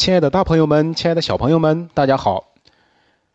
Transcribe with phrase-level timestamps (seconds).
[0.00, 2.54] 亲爱的大朋友们，亲爱的小朋友们，大家好。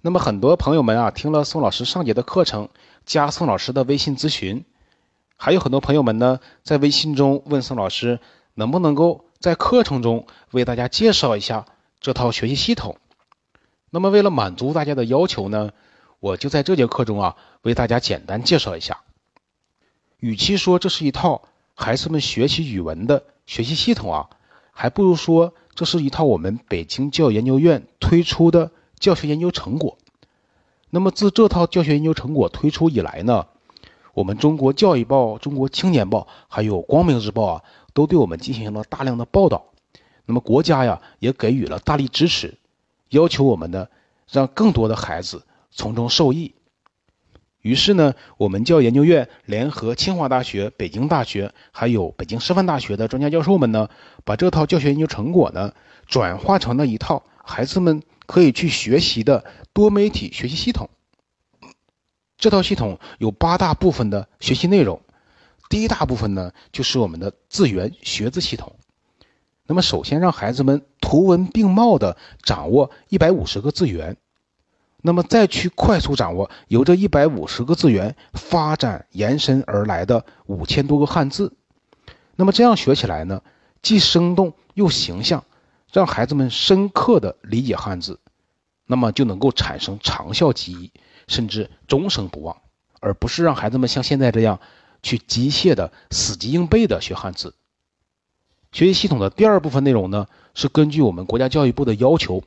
[0.00, 2.70] 那么很多朋友们啊，听了宋老师上节的课程，
[3.04, 4.64] 加宋老师的微信咨询，
[5.36, 8.20] 还有很多朋友们呢，在微信中问宋老师，
[8.54, 11.66] 能不能够在课程中为大家介绍一下
[12.00, 12.96] 这套学习系统。
[13.90, 15.72] 那么为了满足大家的要求呢，
[16.20, 19.00] 我就在这节课中啊，为大家简单介绍一下。
[20.20, 21.42] 与其说这是一套
[21.74, 24.30] 孩子们学习语文的学习系统啊，
[24.72, 25.52] 还不如说。
[25.76, 29.98] 这是一套我们北京教育研究院推出的教学研究成果。
[30.90, 33.46] 那么自这套教学研究成果推出以来呢，
[34.14, 39.66] 我们中国教育报、中国青年报还有光明日报啊，都对我们进行了大量的报道。
[40.24, 42.58] 那么国家呀也给予了大力支持，
[43.10, 43.86] 要求我们呢
[44.28, 46.55] 让更多的孩子从中受益。
[47.66, 53.88] 于是呢，我们教研究院联合清华大学、北京大学，还有北京师范大学的专家教授们呢，
[54.24, 55.74] 把这套教学研究成果呢，
[56.06, 60.88] 转化成了一套孩子们可以去学习的多媒体学习系统。
[62.38, 65.00] 这套系统有八大部分的学习内容，
[65.68, 68.76] 第一大部分呢，就是我们的字源学字系统。
[69.66, 74.16] 那么，首先让孩子们图文并茂的掌握一百五十个字源。
[75.06, 81.52] 那么再去快速掌握由这一百五十个字源发展延伸而来的五千多个汉字，
[82.34, 83.40] 那么这样学起来呢，
[83.82, 85.44] 既生动又形象，
[85.92, 88.18] 让孩子们深刻的理解汉字，
[88.84, 90.90] 那么就能够产生长效记忆，
[91.28, 92.56] 甚至终生不忘，
[92.98, 94.58] 而不是让孩子们像现在这样
[95.04, 97.54] 去机械的死记硬背的学汉字。
[98.72, 102.42] 学习系统的第二部分内容呢，是根据我们国家教育部的要求，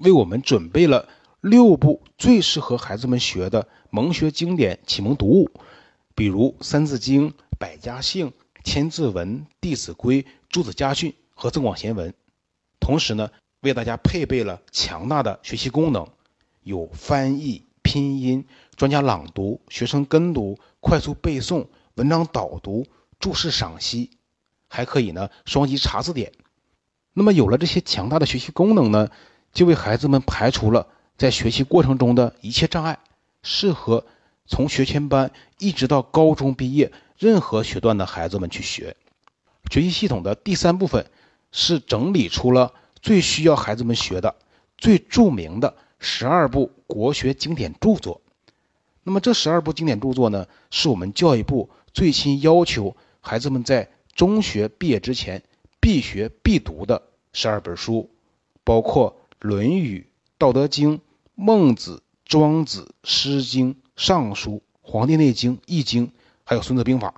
[0.00, 1.08] 为我们准备了。
[1.44, 5.50] 六部最适合孩子们学的蒙学经典启蒙读物，
[6.14, 7.28] 比如《三字经》
[7.58, 8.28] 《百家姓》
[8.64, 12.10] 《千字文》《弟子规》《朱子家训》和《增广贤文》。
[12.80, 13.28] 同时呢，
[13.60, 16.08] 为大家配备了强大的学习功能，
[16.62, 22.86] 有翻译、拼音、专家朗读、学生跟读、快速背诵、文章导读、
[23.20, 24.12] 注释赏析，
[24.66, 26.32] 还可以呢双击查字典。
[27.12, 29.10] 那么有了这些强大的学习功能呢，
[29.52, 30.88] 就为孩子们排除了。
[31.16, 32.98] 在学习过程中的一切障碍，
[33.42, 34.04] 适合
[34.46, 38.96] 从学前班一直到高中毕业任何学段的孩子们去学。
[39.70, 41.06] 学习系统的第三部分
[41.52, 44.34] 是整理出了最需要孩子们学的、
[44.76, 48.20] 最著名的十二部国学经典著作。
[49.04, 55.44] 那么这十二部经典著作呢，是我们教育部最新要求孩子们在中学毕业之前
[55.80, 57.02] 必学必读的
[57.32, 58.10] 十二本书，
[58.64, 60.00] 包括《论语》。
[60.36, 60.98] 《道德经》
[61.36, 64.50] 《孟子》《庄子》《诗经》《尚书》
[64.82, 66.06] 《黄帝内经》《易经》，
[66.44, 67.08] 还有《孙子兵法》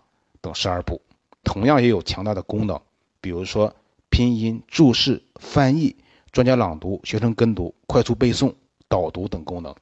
[0.41, 1.03] 等十二部，
[1.45, 2.81] 同样也有强大的功能，
[3.21, 3.77] 比如说
[4.09, 5.97] 拼音、注释、翻译、
[6.33, 8.55] 专家朗读、学生跟读、快速背诵、
[8.89, 9.75] 导读等功能。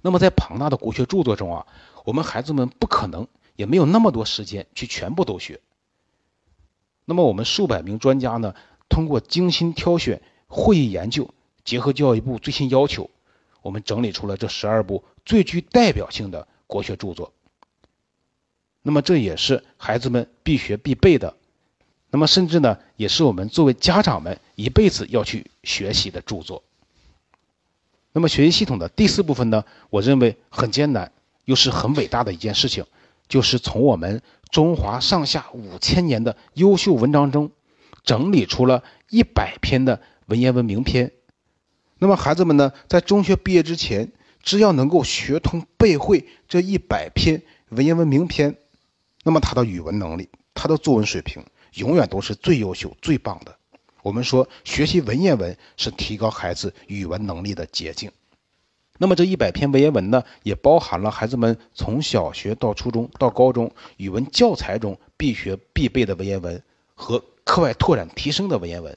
[0.00, 1.66] 那么在庞大的国学著作中啊，
[2.06, 5.60] 我们孩子们不可能也没有那么多时间去全部都学。
[7.04, 8.54] 那么我们数百名专家呢，
[8.88, 11.28] 通过精心挑选、会议研究。
[11.64, 13.10] 结合教育部最新要求，
[13.62, 17.32] 我们整理出了这十二部最具代表性的国学著作。
[18.82, 21.36] 那么这也是孩子们必学必备的，
[22.10, 26.62] 那么甚至呢，也是我们作为家长们一辈子要去学习的著作。
[28.12, 31.12] 那么学习系统的第四部分呢，我认为很艰难，
[31.44, 32.86] 又是很伟大的一件事情，
[33.28, 37.50] 就是从我们中华上下五千年的优秀文章中，
[38.04, 41.12] 整理出了一百篇的文言文名篇。
[42.00, 48.56] 那么孩子们呢，在中学毕业之前，只要能够学通背会这一百篇文言文名篇，
[49.24, 51.44] 那么他的语文能力、他的作文水平
[51.74, 53.56] 永远都是最优秀、最棒的。
[54.02, 58.12] 我们说，学习文言文是提高孩子语文能力的捷径。
[58.96, 66.62] 那么这一百篇文言文呢，也包含了孩子们从小学到初中到高中语文教材中必学必备的文言文
[66.94, 68.96] 和课外拓展提升的文言文，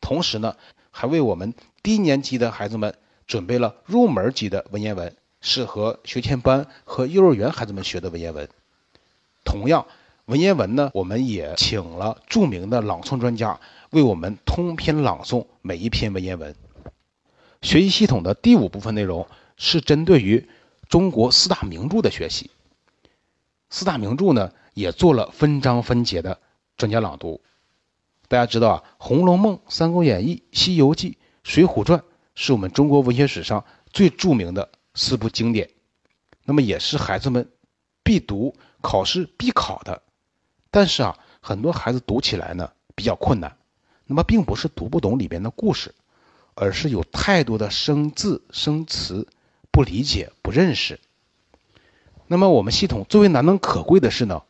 [0.00, 0.56] 同时呢。
[0.90, 1.54] 还为我们
[1.88, 2.94] 低年级的孩子们
[3.26, 8.46] 准备了入门级的文言文，适合学前班和幼儿园孩子们学的文言文。
[9.42, 9.86] 同样，
[10.26, 13.58] 文言文呢，我们也请了著名的朗诵专家
[13.88, 16.54] 为我们通篇朗诵每一篇文言文。
[17.62, 19.26] 学习系统的第五部分内容
[19.56, 20.46] 是针对于
[20.90, 22.50] 中国四大名著的学习。
[23.70, 26.38] 四大名著呢，也做了分章分节的
[26.76, 27.40] 专家朗读。
[28.28, 31.12] 大家知道啊，《红楼梦》《三国演义》《西游记》
[31.48, 31.98] 《水浒传》
[32.34, 35.70] 是我们中国文学史上最著名的四部经典，
[36.44, 37.48] 那么也是孩子们
[38.02, 40.02] 必读、考试必考的。
[40.70, 43.56] 但是啊，很多孩子读起来呢比较困难，
[44.04, 45.94] 那么并不是读不懂里边的故事，
[46.54, 49.26] 而是有太多的生字生词
[49.70, 51.00] 不理解不认识。
[52.26, 54.42] 那么我们系统最为难能可贵的是呢，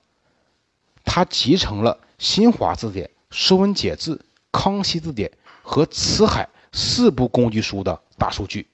[1.04, 5.30] 它集成了新华字典、说文解字、康熙字典
[5.62, 6.48] 和辞海
[6.78, 8.64] 四部工具书的大数据。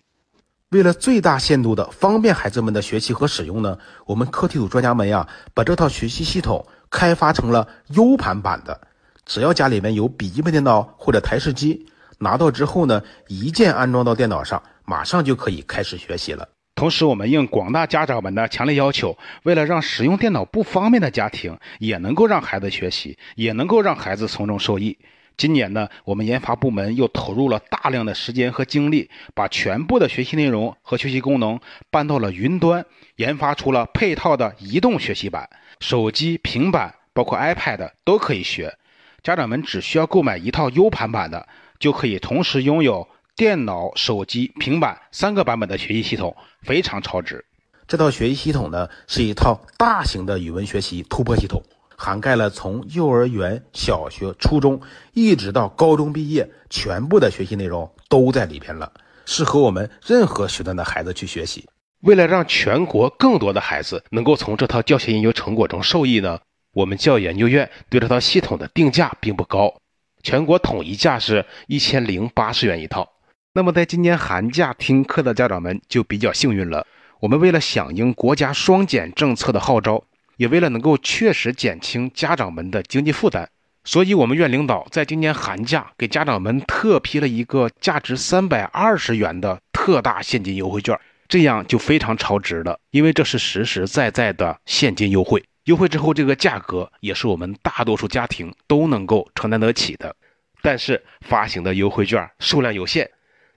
[0.68, 8.78] 为了最大限度的方便孩子们的学习和使用呢，我们课题组专家们呀，把这套学习系统开发成了 U 盘版的。
[9.24, 11.86] 只要家里面有笔记本电脑或者台式机，
[12.18, 16.46] 拿到之后呢，一键安装到电脑上，马上就可以开始学习了。
[16.74, 24.98] 同时，我们应广大家长们的强烈要求，为了让使用电脑不方便的家庭也能够让孩子学习，也能够让孩子从中受益。
[25.36, 31.58] 今年呢，我们研发部门又投入了大量的时间和精力，把全部的学习内容和学习功能
[31.90, 32.86] 搬到了云端，
[33.16, 35.50] 研发出了配套的移动学习版，
[35.81, 38.78] 手机、平板，包括 iPad 都可以学。
[39.22, 41.48] 家长们只需要购买一套 U 盘版的，
[41.78, 47.44] 就可以同时拥有电脑、手机、平板三个版本的学习系统，非常超值。
[47.88, 51.62] 这套学习系统呢，是一套大型的语文学习突破系统。
[51.96, 54.81] 涵盖了从幼儿园、小学、初中
[55.12, 58.93] 一直到高中毕业，全部的学习内容都在里边了，
[59.26, 61.64] 适合我们任何学段的孩子去学习。
[62.02, 66.38] 为了让全国更多的孩子能够从这套教学研究成果中受益呢，
[66.75, 69.75] 我们教育研究院对这套系统的定价并不高，
[70.23, 73.08] 全国统一价是一千零八十元一套。
[73.55, 76.87] 那么在今年寒假听课的家长们就比较幸运了，
[77.20, 80.05] 我们为了响应国家双减政策的号召。
[80.36, 83.46] 也为了能够确实减轻家长们的经济负担，
[83.84, 90.98] 所以我们院领导在今年寒假给家长们特批了一个价值三百二十元的特大现金优惠券，
[91.28, 95.42] 这样就非常超值了，因为这是实实在在的现金优惠。
[95.64, 100.14] 优惠之后，这个价格也是我们大多数家庭都能够承担得起的。
[100.60, 103.10] 但是发行的优惠券数量有限，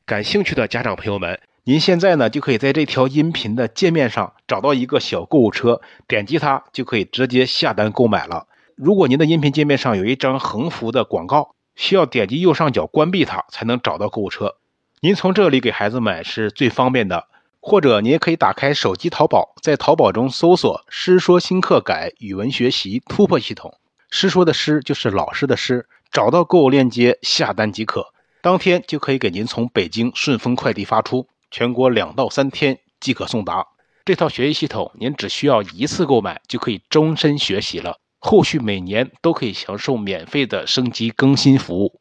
[0.06, 1.39] 感兴趣的家长朋友们。
[1.69, 8.47] 您现在呢，就可以在这条音频的界面上找到一个小购物车，点击它就可以直接下单购买了。
[8.75, 14.55] 如果您的音频界面上有一张横幅的广告，需要点击右上角关闭它才能找到购物车。
[15.01, 17.27] 您从这里给孩子买是最方便的，
[17.59, 23.73] 或者您也可以打开手机淘宝，在淘宝中搜索“师说新课改语文学习突破系统”，
[24.09, 31.27] 师说的师就是老师的师，找到购物链接下单即可，当天就可以给您从北京顺丰快递发出。
[31.51, 33.65] 全国两到三天即可送达。
[34.05, 41.99] 这套学习系统，您只需要一次购买就可以终身学习了，后续每年都可以享受免费的升级更新服务。